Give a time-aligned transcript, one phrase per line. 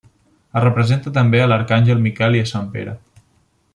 [0.61, 2.97] Es representa també a l'arcàngel Miquel i a Sant Pere.